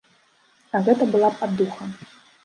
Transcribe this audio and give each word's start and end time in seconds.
А 0.79 0.79
гэта 0.87 1.07
была 1.15 1.29
б 1.35 1.49
аддуха. 1.49 1.83